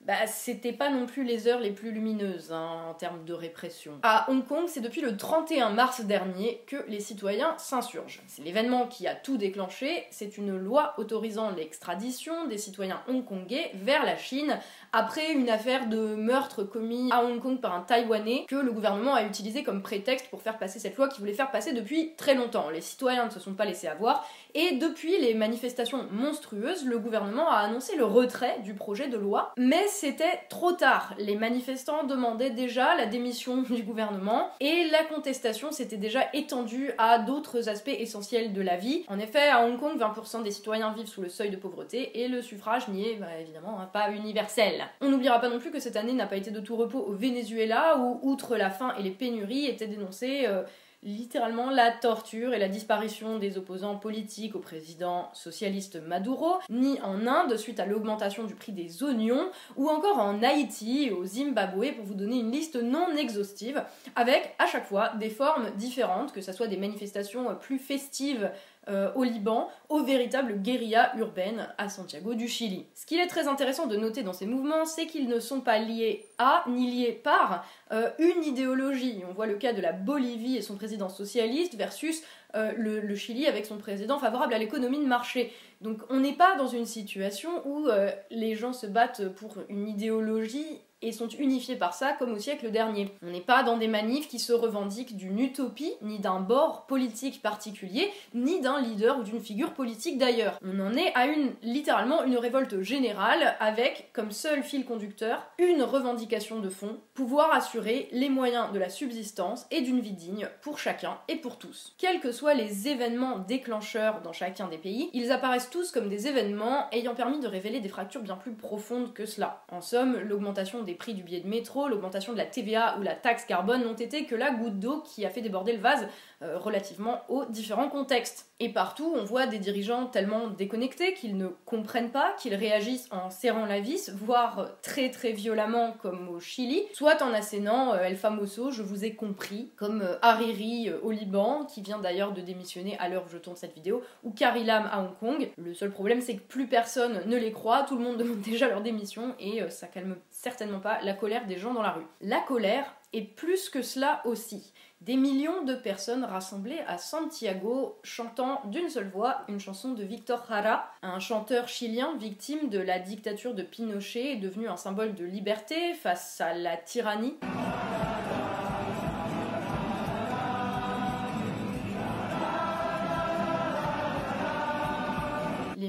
bah, 0.06 0.26
c'était 0.26 0.72
pas 0.72 0.90
non 0.90 1.06
plus 1.06 1.22
les 1.22 1.46
heures 1.46 1.60
les 1.60 1.70
plus 1.70 1.92
lumineuses 1.92 2.52
hein, 2.52 2.86
en 2.88 2.94
termes 2.94 3.24
de 3.24 3.32
répression. 3.32 3.98
À 4.02 4.28
Hong 4.30 4.44
Kong, 4.44 4.64
c'est 4.66 4.80
depuis 4.80 5.00
le 5.00 5.16
31 5.16 5.70
mars 5.70 6.00
dernier 6.00 6.62
que 6.66 6.84
les 6.88 6.98
citoyens 6.98 7.54
s'insurgent. 7.56 8.20
C'est 8.26 8.42
l'événement 8.42 8.88
qui 8.88 9.06
a 9.06 9.14
tout 9.14 9.36
déclenché, 9.36 10.04
c'est 10.10 10.36
une 10.38 10.56
loi 10.56 10.94
autorisant 10.98 11.50
l'extradition 11.50 12.46
des 12.46 12.58
citoyens 12.58 13.00
hongkongais 13.06 13.70
vers 13.74 14.04
la 14.04 14.16
Chine 14.16 14.58
après 14.92 15.32
une 15.32 15.48
affaire 15.48 15.86
de 15.86 16.16
meurtre 16.16 16.64
commis 16.64 17.08
à 17.12 17.24
Hong 17.24 17.40
Kong 17.40 17.60
par 17.60 17.74
un 17.74 17.82
Taïwanais 17.82 18.44
que 18.48 18.56
le 18.56 18.72
gouvernement 18.72 19.14
a 19.14 19.22
utilisé 19.22 19.62
comme 19.62 19.82
prétexte 19.82 20.28
pour 20.30 20.42
faire 20.42 20.58
passer 20.58 20.80
cette 20.80 20.96
loi 20.96 21.08
qu'il 21.08 21.20
voulait 21.20 21.32
faire 21.32 21.52
passer 21.52 21.72
depuis 21.72 22.12
très 22.16 22.34
longtemps. 22.34 22.70
Les 22.70 22.80
citoyens 22.80 23.26
ne 23.26 23.30
se 23.30 23.38
sont 23.38 23.54
pas 23.54 23.64
laissés 23.64 23.86
avoir 23.86 24.26
et 24.54 24.72
depuis 24.72 25.18
les 25.18 25.34
manifestations 25.34 26.06
monstrueuses, 26.10 26.84
le 26.84 26.98
gouvernement 26.98 27.50
a 27.50 27.58
annoncé 27.58 27.96
le 27.96 28.04
retrait 28.04 28.58
du 28.64 28.74
projet 28.74 29.08
de 29.08 29.16
loi, 29.16 29.52
mais 29.56 29.86
c'était 29.92 30.40
trop 30.48 30.72
tard. 30.72 31.14
Les 31.18 31.36
manifestants 31.36 32.04
demandaient 32.04 32.50
déjà 32.50 32.94
la 32.96 33.06
démission 33.06 33.62
du 33.70 33.82
gouvernement 33.82 34.50
et 34.60 34.88
la 34.90 35.04
contestation 35.04 35.70
s'était 35.70 35.96
déjà 35.96 36.28
étendue 36.32 36.92
à 36.98 37.18
d'autres 37.18 37.68
aspects 37.68 37.88
essentiels 37.88 38.52
de 38.52 38.62
la 38.62 38.76
vie. 38.76 39.04
En 39.08 39.18
effet, 39.18 39.48
à 39.48 39.64
Hong 39.64 39.78
Kong, 39.78 39.98
20% 39.98 40.42
des 40.42 40.50
citoyens 40.50 40.92
vivent 40.92 41.06
sous 41.06 41.22
le 41.22 41.28
seuil 41.28 41.50
de 41.50 41.56
pauvreté 41.56 42.22
et 42.22 42.28
le 42.28 42.42
suffrage 42.42 42.88
n'y 42.88 43.08
est 43.08 43.16
bah, 43.16 43.26
évidemment 43.40 43.78
hein, 43.80 43.88
pas 43.92 44.10
universel. 44.10 44.86
On 45.00 45.10
n'oubliera 45.10 45.40
pas 45.40 45.48
non 45.48 45.58
plus 45.58 45.70
que 45.70 45.80
cette 45.80 45.96
année 45.96 46.12
n'a 46.12 46.26
pas 46.26 46.36
été 46.36 46.50
de 46.50 46.60
tout 46.60 46.76
repos 46.76 47.00
au 47.00 47.12
Venezuela 47.12 47.98
où, 47.98 48.18
outre 48.22 48.56
la 48.56 48.70
faim 48.70 48.94
et 48.98 49.02
les 49.02 49.10
pénuries, 49.10 49.66
étaient 49.66 49.86
dénoncées 49.86 50.44
euh, 50.46 50.62
littéralement 51.02 51.70
la 51.70 51.90
torture 51.90 52.54
et 52.54 52.58
la 52.58 52.68
disparition 52.68 53.38
des 53.38 53.58
opposants 53.58 53.96
politiques 53.96 54.54
au 54.54 54.60
président 54.60 55.30
socialiste 55.32 56.00
Maduro, 56.00 56.58
ni 56.70 57.00
en 57.00 57.26
Inde 57.26 57.56
suite 57.56 57.80
à 57.80 57.86
l'augmentation 57.86 58.44
du 58.44 58.54
prix 58.54 58.72
des 58.72 59.02
oignons, 59.02 59.50
ou 59.76 59.88
encore 59.88 60.18
en 60.18 60.42
Haïti 60.42 61.04
et 61.04 61.10
au 61.10 61.24
Zimbabwe 61.24 61.92
pour 61.96 62.04
vous 62.04 62.14
donner 62.14 62.38
une 62.38 62.52
liste 62.52 62.76
non 62.76 63.16
exhaustive, 63.16 63.82
avec 64.14 64.54
à 64.58 64.66
chaque 64.66 64.86
fois 64.86 65.12
des 65.18 65.30
formes 65.30 65.70
différentes, 65.76 66.32
que 66.32 66.40
ce 66.40 66.52
soit 66.52 66.68
des 66.68 66.76
manifestations 66.76 67.54
plus 67.56 67.78
festives 67.78 68.50
euh, 68.88 69.12
au 69.14 69.22
Liban, 69.22 69.68
aux 69.88 70.02
véritables 70.02 70.54
guérillas 70.60 71.12
urbaines 71.16 71.68
à 71.78 71.88
Santiago 71.88 72.34
du 72.34 72.48
Chili. 72.48 72.86
Ce 72.96 73.06
qu'il 73.06 73.20
est 73.20 73.28
très 73.28 73.46
intéressant 73.46 73.86
de 73.86 73.96
noter 73.96 74.24
dans 74.24 74.32
ces 74.32 74.44
mouvements, 74.44 74.84
c'est 74.86 75.06
qu'ils 75.06 75.28
ne 75.28 75.38
sont 75.38 75.60
pas 75.60 75.78
liés 75.78 76.26
à 76.38 76.64
ni 76.68 76.90
liés 76.90 77.12
par 77.12 77.64
euh, 77.92 78.10
une 78.18 78.42
idéologie. 78.42 79.22
On 79.30 79.34
voit 79.34 79.46
le 79.46 79.54
cas 79.54 79.72
de 79.72 79.80
la 79.80 79.92
Bolivie 79.92 80.56
et 80.56 80.62
son 80.62 80.74
président 80.74 81.08
socialiste 81.08 81.76
versus 81.76 82.24
euh, 82.56 82.72
le, 82.76 83.14
Chili 83.14 83.46
avec 83.46 83.66
son 83.66 83.78
président 83.78 84.18
favorable 84.18 84.52
à 84.52 84.58
l'économie 84.58 84.98
de 84.98 85.06
marché. 85.06 85.52
Donc 85.80 86.00
on 86.10 86.18
n'est 86.18 86.34
pas 86.34 86.56
dans 86.56 86.66
une 86.66 86.86
situation 86.86 87.64
où 87.64 87.86
les 88.30 88.54
gens 88.56 88.72
se 88.72 88.86
battent 88.86 89.28
pour 89.28 89.56
une 89.68 89.88
idéologie 89.88 90.80
et 91.02 91.12
sont 91.12 91.28
unifiés 91.28 91.76
par 91.76 91.94
ça 91.94 92.12
comme 92.12 92.32
au 92.32 92.38
siècle 92.38 92.70
dernier. 92.70 93.12
On 93.22 93.30
n'est 93.30 93.40
pas 93.40 93.62
dans 93.62 93.76
des 93.76 93.88
manifs 93.88 94.28
qui 94.28 94.38
se 94.38 94.52
revendiquent 94.52 95.16
d'une 95.16 95.40
utopie, 95.40 95.92
ni 96.02 96.18
d'un 96.18 96.40
bord 96.40 96.86
politique 96.86 97.42
particulier, 97.42 98.10
ni 98.34 98.60
d'un 98.60 98.80
leader 98.80 99.18
ou 99.18 99.22
d'une 99.22 99.40
figure 99.40 99.74
politique 99.74 100.18
d'ailleurs. 100.18 100.58
On 100.64 100.80
en 100.80 100.94
est 100.94 101.12
à 101.14 101.26
une 101.26 101.52
littéralement 101.62 102.24
une 102.24 102.38
révolte 102.38 102.80
générale 102.82 103.56
avec 103.60 104.10
comme 104.12 104.30
seul 104.30 104.62
fil 104.62 104.84
conducteur 104.84 105.46
une 105.58 105.82
revendication 105.82 106.60
de 106.60 106.68
fond, 106.68 106.98
pouvoir 107.14 107.52
assurer 107.52 108.08
les 108.12 108.28
moyens 108.28 108.72
de 108.72 108.78
la 108.78 108.88
subsistance 108.88 109.66
et 109.70 109.80
d'une 109.82 110.00
vie 110.00 110.12
digne 110.12 110.48
pour 110.62 110.78
chacun 110.78 111.18
et 111.28 111.36
pour 111.36 111.58
tous. 111.58 111.94
Quels 111.98 112.20
que 112.20 112.32
soient 112.32 112.54
les 112.54 112.88
événements 112.88 113.38
déclencheurs 113.38 114.22
dans 114.22 114.32
chacun 114.32 114.68
des 114.68 114.78
pays, 114.78 115.10
ils 115.12 115.32
apparaissent 115.32 115.70
tous 115.70 115.90
comme 115.90 116.08
des 116.08 116.28
événements 116.28 116.86
ayant 116.92 117.14
permis 117.14 117.40
de 117.40 117.48
révéler 117.48 117.80
des 117.80 117.88
fractures 117.88 118.22
bien 118.22 118.36
plus 118.36 118.52
profondes 118.52 119.12
que 119.12 119.26
cela. 119.26 119.64
En 119.70 119.80
somme, 119.80 120.16
l'augmentation 120.18 120.82
des 120.82 120.91
prix 120.94 121.14
du 121.14 121.22
billet 121.22 121.40
de 121.40 121.48
métro, 121.48 121.88
l'augmentation 121.88 122.32
de 122.32 122.38
la 122.38 122.46
TVA 122.46 122.96
ou 122.98 123.02
la 123.02 123.14
taxe 123.14 123.44
carbone 123.44 123.84
n'ont 123.84 123.94
été 123.94 124.24
que 124.24 124.34
la 124.34 124.50
goutte 124.50 124.78
d'eau 124.78 125.02
qui 125.02 125.24
a 125.24 125.30
fait 125.30 125.42
déborder 125.42 125.72
le 125.72 125.80
vase 125.80 126.08
euh, 126.42 126.58
relativement 126.58 127.20
aux 127.28 127.44
différents 127.44 127.88
contextes. 127.88 128.50
Et 128.58 128.68
partout, 128.68 129.14
on 129.16 129.22
voit 129.22 129.46
des 129.46 129.58
dirigeants 129.58 130.06
tellement 130.06 130.48
déconnectés 130.48 131.14
qu'ils 131.14 131.36
ne 131.36 131.46
comprennent 131.66 132.10
pas, 132.10 132.34
qu'ils 132.36 132.54
réagissent 132.56 133.08
en 133.12 133.30
serrant 133.30 133.64
la 133.64 133.78
vis, 133.78 134.10
voire 134.10 134.70
très 134.82 135.10
très 135.10 135.30
violemment 135.30 135.92
comme 136.02 136.28
au 136.28 136.40
Chili, 136.40 136.82
soit 136.94 137.22
en 137.22 137.32
assénant 137.32 137.94
euh, 137.94 138.02
El 138.02 138.16
Famoso, 138.16 138.72
je 138.72 138.82
vous 138.82 139.04
ai 139.04 139.14
compris, 139.14 139.70
comme 139.76 140.02
euh, 140.02 140.16
Hariri 140.20 140.90
au 141.02 141.12
Liban, 141.12 141.64
qui 141.64 141.80
vient 141.80 141.98
d'ailleurs 141.98 142.32
de 142.32 142.40
démissionner 142.40 142.98
à 142.98 143.08
l'heure 143.08 143.24
où 143.26 143.30
je 143.30 143.38
tourne 143.38 143.56
cette 143.56 143.74
vidéo, 143.74 144.02
ou 144.24 144.32
Carrie 144.32 144.64
Lam 144.64 144.88
à 144.90 145.00
Hong 145.00 145.16
Kong. 145.20 145.48
Le 145.58 145.74
seul 145.74 145.90
problème, 145.92 146.20
c'est 146.20 146.34
que 146.34 146.42
plus 146.42 146.66
personne 146.66 147.22
ne 147.26 147.36
les 147.36 147.52
croit, 147.52 147.84
tout 147.84 147.96
le 147.96 148.02
monde 148.02 148.16
demande 148.22 148.40
déjà 148.40 148.68
leur 148.68 148.80
démission 148.80 149.36
et 149.38 149.62
ça 149.70 149.86
calme 149.86 150.16
certainement 150.42 150.80
pas 150.80 151.00
la 151.02 151.14
colère 151.14 151.46
des 151.46 151.56
gens 151.56 151.72
dans 151.72 151.82
la 151.82 151.92
rue. 151.92 152.06
La 152.20 152.40
colère 152.40 152.92
est 153.12 153.22
plus 153.22 153.68
que 153.68 153.80
cela 153.80 154.20
aussi. 154.24 154.72
Des 155.00 155.16
millions 155.16 155.62
de 155.62 155.74
personnes 155.74 156.24
rassemblées 156.24 156.80
à 156.88 156.98
Santiago 156.98 158.00
chantant 158.02 158.60
d'une 158.64 158.88
seule 158.88 159.08
voix 159.08 159.42
une 159.48 159.60
chanson 159.60 159.92
de 159.92 160.02
Victor 160.02 160.44
Jara, 160.48 160.90
un 161.02 161.20
chanteur 161.20 161.68
chilien 161.68 162.16
victime 162.16 162.70
de 162.70 162.80
la 162.80 162.98
dictature 162.98 163.54
de 163.54 163.62
Pinochet 163.62 164.32
et 164.32 164.36
devenu 164.36 164.68
un 164.68 164.76
symbole 164.76 165.14
de 165.14 165.24
liberté 165.24 165.94
face 165.94 166.40
à 166.40 166.54
la 166.54 166.76
tyrannie. 166.76 167.36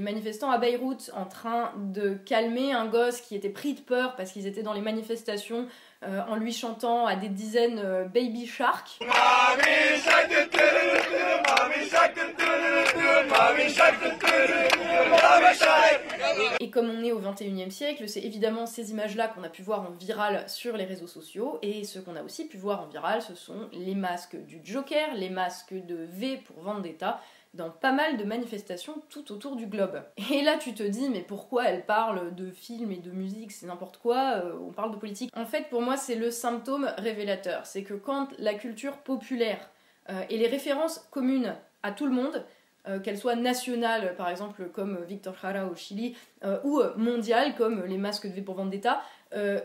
Manifestants 0.04 0.52
à 0.52 0.58
Beyrouth 0.58 1.10
en 1.16 1.26
train 1.26 1.72
de 1.78 2.14
calmer 2.14 2.74
un 2.74 2.86
gosse 2.86 3.22
qui 3.22 3.36
était 3.36 3.50
pris 3.50 3.74
de 3.74 3.82
peur 3.82 4.16
parce 4.16 4.32
qu'ils 4.32 4.46
étaient 4.46 4.64
dans 4.64 4.74
les 4.74 4.82
manifestations 4.82 5.68
euh, 6.06 6.22
en 6.28 6.36
lui 6.36 6.52
chantant 6.52 7.06
à 7.06 7.16
des 7.16 7.30
dizaines 7.30 7.80
euh, 7.80 8.06
Baby 8.06 8.46
Shark. 8.46 9.00
Et 16.60 16.70
comme 16.70 16.90
on 16.90 17.04
est 17.04 17.12
au 17.12 17.22
21e 17.22 17.70
siècle, 17.70 18.10
c'est 18.10 18.22
évidemment 18.22 18.66
ces 18.66 18.92
images-là 18.92 19.30
qu'on 19.30 19.44
a 19.44 19.50
pu 19.50 19.62
voir 19.62 19.82
en 19.82 19.92
viral 19.92 20.44
sur 20.48 20.76
les 20.76 20.86
réseaux 20.86 21.08
sociaux. 21.08 21.58
Et 21.62 21.86
ce 21.86 22.00
qu'on 22.00 22.18
a 22.18 22.24
aussi 22.24 22.48
pu 22.48 22.58
voir 22.58 22.82
en 22.82 22.88
viral, 22.88 23.22
ce 23.22 23.36
sont 23.36 23.70
les 23.72 23.96
masques 23.96 24.36
du 24.36 24.60
Joker, 24.64 25.14
les 25.16 25.30
masques 25.30 25.74
de 25.74 26.08
V 26.12 26.42
pour 26.46 26.64
Vendetta, 26.64 27.22
dans 27.54 27.70
pas 27.70 27.92
mal 27.92 28.18
de 28.18 28.24
manifestations 28.24 28.96
tout 29.10 29.32
autour 29.32 29.56
du 29.56 29.68
globe. 29.68 30.02
Et 30.32 30.42
là 30.42 30.58
tu 30.58 30.74
te 30.74 30.84
dis 30.84 31.10
mais 31.10 31.22
pourquoi 31.22 31.66
elle 31.66 31.86
parle 31.86 32.34
de 32.36 32.52
films 32.52 32.92
et 32.92 32.98
de 32.98 33.12
musique, 33.12 33.52
c'est 33.52 33.68
n'importe 33.68 33.98
quoi, 33.98 34.42
euh, 34.44 34.54
on 34.68 34.72
parle 34.72 34.92
de 34.92 34.98
politique. 34.98 35.32
En 35.36 35.46
fait 35.46 35.70
pour 35.70 35.82
moi 35.82 35.98
c'est 35.98 36.16
le 36.16 36.32
symptôme 36.32 36.90
révélateur, 36.98 37.66
c'est 37.66 37.84
que 37.84 37.94
quand 37.94 38.30
la 38.40 38.54
culture 38.56 38.98
populaire 38.98 39.70
euh, 40.10 40.24
et 40.30 40.38
les 40.38 40.48
références 40.48 41.08
communes 41.12 41.56
à 41.84 41.92
tout 41.92 42.06
le 42.06 42.14
monde, 42.14 42.44
euh, 42.88 43.00
qu'elles 43.00 43.18
soient 43.18 43.36
nationales 43.36 44.16
par 44.16 44.30
exemple 44.30 44.70
comme 44.74 45.04
Victor 45.04 45.36
Jara 45.42 45.66
au 45.68 45.76
Chili, 45.76 46.16
ou 46.64 46.82
mondiales 46.98 47.56
comme 47.56 47.86
les 47.86 47.98
masques 47.98 48.28
de 48.28 48.34
V 48.34 48.42
pour 48.42 48.56
Vendetta, 48.56 49.02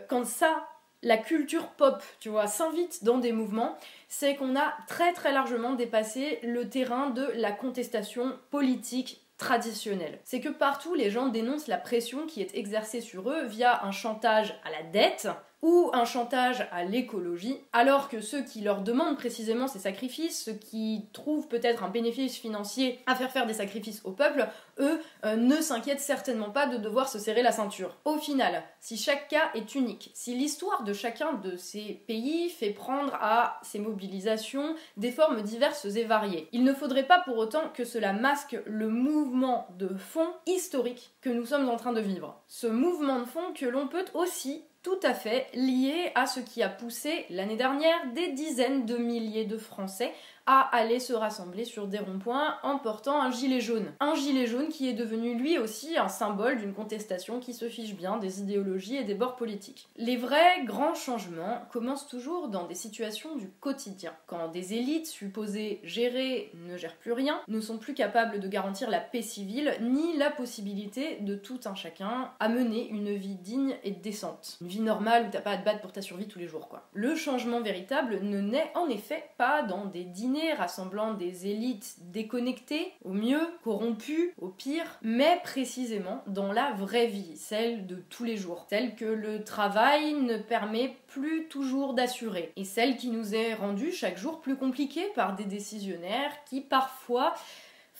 quand 0.07 0.25
ça 0.25 0.65
la 1.01 1.17
culture 1.17 1.67
pop, 1.69 2.03
tu 2.19 2.29
vois, 2.29 2.47
s'invite 2.47 3.03
dans 3.03 3.17
des 3.17 3.31
mouvements, 3.31 3.77
c'est 4.07 4.35
qu'on 4.35 4.55
a 4.55 4.73
très 4.87 5.13
très 5.13 5.31
largement 5.31 5.73
dépassé 5.73 6.39
le 6.43 6.69
terrain 6.69 7.09
de 7.09 7.25
la 7.35 7.51
contestation 7.51 8.37
politique 8.49 9.21
traditionnelle. 9.37 10.19
C'est 10.25 10.41
que 10.41 10.49
partout 10.49 10.95
les 10.95 11.09
gens 11.09 11.27
dénoncent 11.27 11.67
la 11.67 11.77
pression 11.77 12.25
qui 12.27 12.41
est 12.41 12.55
exercée 12.55 13.01
sur 13.01 13.29
eux 13.29 13.45
via 13.45 13.83
un 13.85 13.91
chantage 13.91 14.59
à 14.65 14.71
la 14.71 14.83
dette, 14.83 15.29
ou 15.61 15.89
un 15.93 16.05
chantage 16.05 16.67
à 16.71 16.83
l'écologie, 16.83 17.57
alors 17.73 18.07
que 18.09 18.21
ceux 18.21 18.41
qui 18.43 18.61
leur 18.61 18.81
demandent 18.81 19.17
précisément 19.17 19.67
ces 19.67 19.79
sacrifices, 19.79 20.45
ceux 20.45 20.53
qui 20.53 21.05
trouvent 21.13 21.47
peut-être 21.47 21.83
un 21.83 21.89
bénéfice 21.89 22.37
financier 22.37 22.99
à 23.05 23.15
faire 23.15 23.31
faire 23.31 23.45
des 23.45 23.55
sacrifices 23.55 24.01
au 24.05 24.11
peuple, 24.11 24.47
eux 24.79 24.99
euh, 25.25 25.35
ne 25.35 25.57
s'inquiètent 25.57 25.99
certainement 25.99 26.49
pas 26.49 26.67
de 26.67 26.77
devoir 26.77 27.09
se 27.09 27.19
serrer 27.19 27.41
la 27.41 27.51
ceinture. 27.51 27.97
Au 28.05 28.17
final, 28.17 28.63
si 28.79 28.97
chaque 28.97 29.27
cas 29.27 29.51
est 29.53 29.75
unique, 29.75 30.11
si 30.13 30.35
l'histoire 30.35 30.83
de 30.83 30.93
chacun 30.93 31.33
de 31.33 31.57
ces 31.57 32.01
pays 32.07 32.49
fait 32.49 32.71
prendre 32.71 33.13
à 33.15 33.59
ces 33.63 33.79
mobilisations 33.79 34.75
des 34.97 35.11
formes 35.11 35.41
diverses 35.41 35.85
et 35.85 36.03
variées, 36.05 36.47
il 36.53 36.63
ne 36.63 36.73
faudrait 36.73 37.07
pas 37.07 37.19
pour 37.19 37.37
autant 37.37 37.69
que 37.73 37.83
cela 37.83 38.13
masque 38.13 38.57
le 38.65 38.87
mouvement 38.87 39.67
de 39.77 39.89
fond 39.97 40.29
historique 40.45 41.11
que 41.21 41.29
nous 41.29 41.45
sommes 41.45 41.69
en 41.69 41.77
train 41.77 41.93
de 41.93 42.01
vivre. 42.01 42.41
Ce 42.47 42.67
mouvement 42.67 43.19
de 43.19 43.25
fond 43.25 43.53
que 43.53 43.65
l'on 43.65 43.87
peut 43.87 44.05
aussi 44.13 44.63
tout 44.81 44.99
à 45.03 45.13
fait 45.13 45.47
lié 45.53 46.11
à 46.15 46.25
ce 46.25 46.39
qui 46.39 46.63
a 46.63 46.69
poussé 46.69 47.25
l'année 47.29 47.57
dernière 47.57 48.11
des 48.13 48.31
dizaines 48.31 48.85
de 48.85 48.97
milliers 48.97 49.45
de 49.45 49.57
Français 49.57 50.13
à 50.45 50.61
aller 50.75 50.99
se 50.99 51.13
rassembler 51.13 51.65
sur 51.65 51.87
des 51.87 51.99
ronds-points 51.99 52.55
en 52.63 52.77
portant 52.79 53.21
un 53.21 53.31
gilet 53.31 53.61
jaune. 53.61 53.93
Un 53.99 54.15
gilet 54.15 54.47
jaune 54.47 54.69
qui 54.69 54.89
est 54.89 54.93
devenu 54.93 55.35
lui 55.35 55.57
aussi 55.57 55.97
un 55.97 56.07
symbole 56.07 56.57
d'une 56.57 56.73
contestation 56.73 57.39
qui 57.39 57.53
se 57.53 57.69
fiche 57.69 57.95
bien 57.95 58.17
des 58.17 58.41
idéologies 58.41 58.95
et 58.95 59.03
des 59.03 59.15
bords 59.15 59.35
politiques. 59.35 59.87
Les 59.95 60.17
vrais 60.17 60.63
grands 60.65 60.95
changements 60.95 61.61
commencent 61.71 62.07
toujours 62.07 62.47
dans 62.47 62.65
des 62.65 62.75
situations 62.75 63.35
du 63.35 63.49
quotidien, 63.59 64.13
quand 64.27 64.47
des 64.49 64.73
élites 64.73 65.07
supposées 65.07 65.79
gérer 65.83 66.51
ne 66.53 66.77
gèrent 66.77 66.97
plus 66.97 67.13
rien, 67.13 67.39
ne 67.47 67.59
sont 67.59 67.77
plus 67.77 67.93
capables 67.93 68.39
de 68.39 68.47
garantir 68.47 68.89
la 68.89 68.99
paix 68.99 69.21
civile 69.21 69.73
ni 69.81 70.17
la 70.17 70.29
possibilité 70.29 71.17
de 71.21 71.35
tout 71.35 71.59
un 71.65 71.75
chacun 71.75 72.31
à 72.39 72.49
mener 72.49 72.87
une 72.89 73.13
vie 73.15 73.35
digne 73.35 73.75
et 73.83 73.91
décente. 73.91 74.57
Une 74.61 74.67
vie 74.67 74.81
normale 74.81 75.27
où 75.27 75.31
t'as 75.31 75.41
pas 75.41 75.51
à 75.51 75.57
te 75.57 75.65
battre 75.65 75.81
pour 75.81 75.91
ta 75.91 76.01
survie 76.01 76.27
tous 76.27 76.39
les 76.39 76.47
jours 76.47 76.69
quoi. 76.69 76.87
Le 76.93 77.15
changement 77.15 77.61
véritable 77.61 78.19
ne 78.21 78.39
naît 78.39 78.71
en 78.75 78.87
effet 78.89 79.23
pas 79.37 79.63
dans 79.63 79.85
des 79.85 80.03
dîners 80.03 80.38
rassemblant 80.57 81.13
des 81.13 81.47
élites 81.47 81.95
déconnectées, 82.11 82.93
au 83.03 83.13
mieux, 83.13 83.41
corrompues, 83.63 84.33
au 84.39 84.49
pire, 84.49 84.99
mais 85.01 85.39
précisément 85.43 86.23
dans 86.27 86.51
la 86.51 86.71
vraie 86.73 87.07
vie, 87.07 87.35
celle 87.35 87.85
de 87.85 87.95
tous 88.09 88.23
les 88.23 88.37
jours, 88.37 88.65
celle 88.69 88.95
que 88.95 89.05
le 89.05 89.43
travail 89.43 90.13
ne 90.13 90.37
permet 90.37 90.95
plus 91.07 91.47
toujours 91.47 91.93
d'assurer, 91.93 92.51
et 92.55 92.65
celle 92.65 92.97
qui 92.97 93.09
nous 93.09 93.35
est 93.35 93.53
rendue 93.53 93.91
chaque 93.91 94.17
jour 94.17 94.41
plus 94.41 94.55
compliquée 94.55 95.07
par 95.15 95.35
des 95.35 95.45
décisionnaires 95.45 96.31
qui 96.45 96.61
parfois 96.61 97.33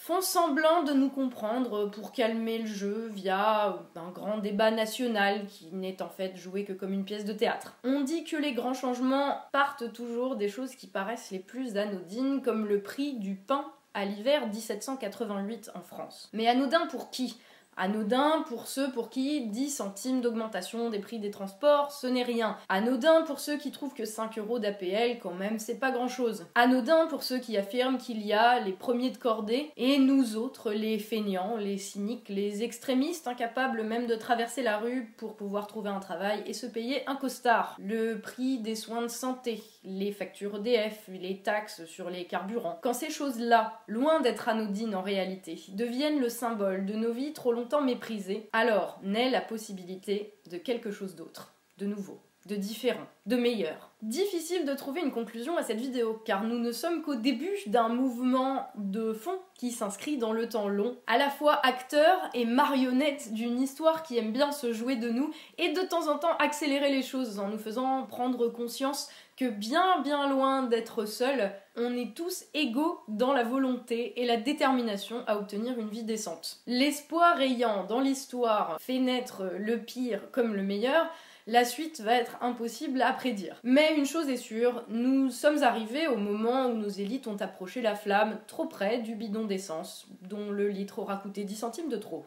font 0.09 0.21
semblant 0.21 0.81
de 0.81 0.91
nous 0.91 1.09
comprendre 1.09 1.85
pour 1.91 2.11
calmer 2.11 2.57
le 2.57 2.65
jeu 2.65 3.11
via 3.13 3.77
un 3.95 4.09
grand 4.09 4.39
débat 4.39 4.71
national 4.71 5.45
qui 5.45 5.69
n'est 5.71 6.01
en 6.01 6.09
fait 6.09 6.35
joué 6.35 6.63
que 6.63 6.73
comme 6.73 6.93
une 6.93 7.05
pièce 7.05 7.25
de 7.25 7.33
théâtre. 7.33 7.75
On 7.83 8.01
dit 8.01 8.23
que 8.23 8.35
les 8.35 8.53
grands 8.53 8.73
changements 8.73 9.37
partent 9.51 9.93
toujours 9.93 10.35
des 10.35 10.49
choses 10.49 10.73
qui 10.73 10.87
paraissent 10.87 11.29
les 11.29 11.37
plus 11.37 11.77
anodines 11.77 12.41
comme 12.41 12.65
le 12.65 12.81
prix 12.81 13.19
du 13.19 13.35
pain 13.35 13.63
à 13.93 14.03
l'hiver 14.05 14.47
1788 14.47 15.69
en 15.75 15.81
France. 15.81 16.31
Mais 16.33 16.47
anodin 16.47 16.87
pour 16.87 17.11
qui? 17.11 17.37
Anodin 17.81 18.43
pour 18.49 18.67
ceux 18.67 18.91
pour 18.91 19.09
qui 19.09 19.47
10 19.47 19.69
centimes 19.69 20.19
d'augmentation 20.19 20.89
des 20.89 20.99
prix 20.99 21.17
des 21.17 21.31
transports, 21.31 21.93
ce 21.93 22.07
n'est 22.07 22.23
rien. 22.23 22.57
Anodin 22.67 23.21
pour 23.21 23.39
ceux 23.39 23.55
qui 23.55 23.71
trouvent 23.71 23.93
que 23.93 24.03
5 24.03 24.37
euros 24.37 24.59
d'APL, 24.59 25.19
quand 25.23 25.33
même, 25.33 25.59
c'est 25.59 25.79
pas 25.79 25.91
grand 25.91 26.09
chose. 26.09 26.45
Anodin 26.55 27.07
pour 27.07 27.23
ceux 27.23 27.37
qui 27.37 27.55
affirment 27.57 27.97
qu'il 27.97 28.21
y 28.25 28.33
a 28.33 28.59
les 28.59 28.73
premiers 28.73 29.11
de 29.11 29.17
cordée 29.17 29.71
et 29.77 29.97
nous 29.97 30.35
autres, 30.35 30.73
les 30.73 30.99
feignants, 30.99 31.55
les 31.55 31.77
cyniques, 31.77 32.27
les 32.27 32.63
extrémistes, 32.63 33.29
incapables 33.29 33.83
même 33.83 34.07
de 34.07 34.15
traverser 34.15 34.61
la 34.61 34.77
rue 34.77 35.13
pour 35.17 35.37
pouvoir 35.37 35.67
trouver 35.67 35.89
un 35.89 36.01
travail 36.01 36.43
et 36.45 36.53
se 36.53 36.65
payer 36.65 37.07
un 37.07 37.15
costard. 37.15 37.77
Le 37.79 38.19
prix 38.19 38.59
des 38.59 38.75
soins 38.75 39.03
de 39.03 39.07
santé, 39.07 39.63
les 39.83 40.11
factures 40.11 40.57
EDF, 40.57 41.07
les 41.07 41.41
taxes 41.41 41.85
sur 41.85 42.09
les 42.09 42.25
carburants. 42.25 42.79
Quand 42.81 42.93
ces 42.93 43.09
choses-là, 43.09 43.81
loin 43.87 44.19
d'être 44.19 44.49
anodines 44.49 44.95
en 44.95 45.01
réalité, 45.01 45.61
deviennent 45.69 46.19
le 46.19 46.29
symbole 46.29 46.85
de 46.85 46.93
nos 46.93 47.13
vies 47.13 47.33
trop 47.33 47.53
longtemps 47.53 47.81
méprisé, 47.81 48.49
alors 48.51 48.99
naît 49.03 49.29
la 49.29 49.41
possibilité 49.41 50.33
de 50.51 50.57
quelque 50.57 50.91
chose 50.91 51.15
d'autre, 51.15 51.53
de 51.77 51.85
nouveau, 51.85 52.19
de 52.45 52.55
différent, 52.55 53.07
de 53.25 53.35
meilleur. 53.35 53.91
Difficile 54.01 54.65
de 54.65 54.73
trouver 54.73 55.01
une 55.01 55.11
conclusion 55.11 55.57
à 55.57 55.63
cette 55.63 55.79
vidéo, 55.79 56.21
car 56.25 56.43
nous 56.43 56.57
ne 56.57 56.71
sommes 56.71 57.01
qu'au 57.01 57.15
début 57.15 57.55
d'un 57.67 57.89
mouvement 57.89 58.67
de 58.75 59.13
fond 59.13 59.37
qui 59.55 59.71
s'inscrit 59.71 60.17
dans 60.17 60.33
le 60.33 60.47
temps 60.47 60.67
long, 60.67 60.97
à 61.05 61.17
la 61.17 61.29
fois 61.29 61.65
acteur 61.65 62.29
et 62.33 62.45
marionnette 62.45 63.33
d'une 63.33 63.61
histoire 63.61 64.03
qui 64.03 64.17
aime 64.17 64.31
bien 64.31 64.51
se 64.51 64.73
jouer 64.73 64.95
de 64.95 65.09
nous, 65.09 65.31
et 65.57 65.73
de 65.73 65.81
temps 65.81 66.09
en 66.09 66.17
temps 66.17 66.35
accélérer 66.39 66.91
les 66.91 67.03
choses 67.03 67.39
en 67.39 67.49
nous 67.49 67.57
faisant 67.57 68.03
prendre 68.03 68.47
conscience 68.47 69.09
que 69.39 69.49
bien 69.49 70.01
bien 70.01 70.27
loin 70.29 70.63
d'être 70.63 71.05
seul, 71.05 71.53
on 71.77 71.95
est 71.95 72.13
tous 72.13 72.43
égaux 72.53 72.99
dans 73.07 73.31
la 73.31 73.45
volonté 73.45 74.21
et 74.21 74.25
la 74.25 74.35
détermination 74.35 75.23
à 75.27 75.37
obtenir 75.37 75.79
une 75.79 75.87
vie 75.87 76.03
décente. 76.03 76.59
L'espoir 76.67 77.39
ayant 77.39 77.85
dans 77.85 78.01
l'histoire 78.01 78.75
fait 78.81 78.99
naître 78.99 79.49
le 79.57 79.77
pire 79.77 80.29
comme 80.31 80.55
le 80.55 80.61
meilleur, 80.61 81.09
la 81.47 81.63
suite 81.63 82.01
va 82.01 82.15
être 82.15 82.37
impossible 82.41 83.01
à 83.01 83.13
prédire. 83.13 83.61
Mais 83.63 83.95
une 83.95 84.05
chose 84.05 84.27
est 84.27 84.35
sûre, 84.35 84.83
nous 84.89 85.29
sommes 85.31 85.63
arrivés 85.63 86.07
au 86.07 86.17
moment 86.17 86.67
où 86.67 86.73
nos 86.73 86.89
élites 86.89 87.27
ont 87.27 87.37
approché 87.37 87.81
la 87.81 87.95
flamme 87.95 88.39
trop 88.45 88.65
près 88.65 88.99
du 88.99 89.15
bidon 89.15 89.45
d'essence, 89.45 90.05
dont 90.21 90.51
le 90.51 90.67
litre 90.67 90.99
aura 90.99 91.15
coûté 91.15 91.45
10 91.45 91.55
centimes 91.55 91.89
de 91.89 91.95
trop. 91.95 92.25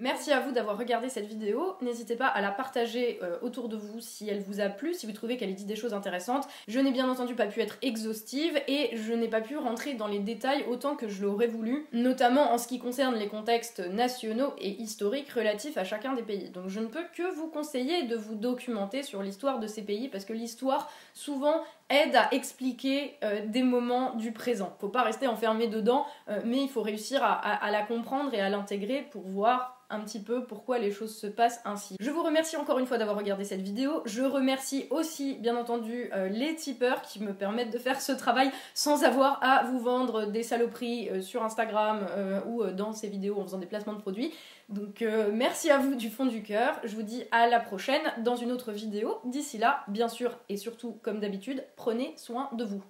Merci 0.00 0.32
à 0.32 0.40
vous 0.40 0.50
d'avoir 0.50 0.78
regardé 0.78 1.10
cette 1.10 1.26
vidéo. 1.26 1.76
N'hésitez 1.82 2.16
pas 2.16 2.26
à 2.26 2.40
la 2.40 2.50
partager 2.50 3.18
euh, 3.22 3.36
autour 3.42 3.68
de 3.68 3.76
vous 3.76 4.00
si 4.00 4.26
elle 4.30 4.40
vous 4.40 4.60
a 4.60 4.70
plu, 4.70 4.94
si 4.94 5.04
vous 5.04 5.12
trouvez 5.12 5.36
qu'elle 5.36 5.54
dit 5.54 5.66
des 5.66 5.76
choses 5.76 5.92
intéressantes. 5.92 6.48
Je 6.68 6.80
n'ai 6.80 6.90
bien 6.90 7.06
entendu 7.10 7.34
pas 7.34 7.44
pu 7.44 7.60
être 7.60 7.76
exhaustive 7.82 8.58
et 8.66 8.96
je 8.96 9.12
n'ai 9.12 9.28
pas 9.28 9.42
pu 9.42 9.58
rentrer 9.58 9.92
dans 9.92 10.06
les 10.06 10.18
détails 10.18 10.64
autant 10.70 10.96
que 10.96 11.06
je 11.06 11.22
l'aurais 11.22 11.48
voulu, 11.48 11.86
notamment 11.92 12.50
en 12.50 12.56
ce 12.56 12.66
qui 12.66 12.78
concerne 12.78 13.14
les 13.14 13.28
contextes 13.28 13.80
nationaux 13.80 14.54
et 14.56 14.70
historiques 14.70 15.28
relatifs 15.28 15.76
à 15.76 15.84
chacun 15.84 16.14
des 16.14 16.22
pays. 16.22 16.48
Donc 16.48 16.68
je 16.68 16.80
ne 16.80 16.86
peux 16.86 17.04
que 17.14 17.34
vous 17.34 17.48
conseiller 17.48 18.04
de 18.04 18.16
vous 18.16 18.36
documenter 18.36 19.02
sur 19.02 19.22
l'histoire 19.22 19.58
de 19.58 19.66
ces 19.66 19.82
pays 19.82 20.08
parce 20.08 20.24
que 20.24 20.32
l'histoire 20.32 20.90
souvent 21.12 21.62
aide 21.90 22.16
à 22.16 22.32
expliquer 22.32 23.16
euh, 23.24 23.40
des 23.46 23.62
moments 23.62 24.14
du 24.14 24.32
présent. 24.32 24.74
Faut 24.80 24.88
pas 24.88 25.02
rester 25.02 25.26
enfermé 25.26 25.66
dedans, 25.66 26.06
euh, 26.28 26.40
mais 26.44 26.62
il 26.62 26.68
faut 26.68 26.82
réussir 26.82 27.22
à 27.22 27.70
la 27.70 27.82
comprendre 27.82 28.32
et 28.34 28.40
à 28.40 28.48
l'intégrer 28.48 29.06
pour 29.10 29.22
voir 29.22 29.76
un 29.90 30.00
petit 30.00 30.20
peu 30.20 30.44
pourquoi 30.44 30.78
les 30.78 30.92
choses 30.92 31.16
se 31.16 31.26
passent 31.26 31.60
ainsi. 31.64 31.96
Je 31.98 32.10
vous 32.10 32.22
remercie 32.22 32.56
encore 32.56 32.78
une 32.78 32.86
fois 32.86 32.96
d'avoir 32.96 33.16
regardé 33.16 33.42
cette 33.42 33.60
vidéo. 33.60 34.02
Je 34.04 34.22
remercie 34.22 34.86
aussi, 34.90 35.34
bien 35.34 35.56
entendu, 35.56 36.10
euh, 36.14 36.28
les 36.28 36.54
tipeurs 36.54 37.02
qui 37.02 37.20
me 37.20 37.34
permettent 37.34 37.72
de 37.72 37.78
faire 37.78 38.00
ce 38.00 38.12
travail 38.12 38.52
sans 38.72 39.02
avoir 39.02 39.42
à 39.42 39.64
vous 39.64 39.80
vendre 39.80 40.26
des 40.26 40.44
saloperies 40.44 41.22
sur 41.22 41.42
Instagram 41.42 42.06
ou 42.46 42.64
dans 42.64 42.92
ces 42.92 43.08
vidéos 43.08 43.40
en 43.40 43.44
faisant 43.44 43.58
des 43.58 43.66
placements 43.66 43.94
de 43.94 44.00
produits. 44.00 44.32
Donc 44.70 45.04
merci 45.32 45.68
à 45.70 45.78
vous 45.78 45.96
du 45.96 46.10
fond 46.10 46.26
du 46.26 46.42
cœur. 46.42 46.80
Je 46.84 46.94
vous 46.94 47.02
dis 47.02 47.24
à 47.32 47.48
la 47.48 47.58
prochaine 47.58 48.02
dans 48.18 48.36
une 48.36 48.52
autre 48.52 48.70
vidéo. 48.72 49.18
D'ici 49.24 49.58
là, 49.58 49.84
bien 49.88 50.08
sûr 50.08 50.38
et 50.48 50.56
surtout 50.56 50.98
comme 51.02 51.18
d'habitude, 51.18 51.64
prenez 51.76 52.14
soin 52.16 52.48
de 52.52 52.64
vous. 52.64 52.82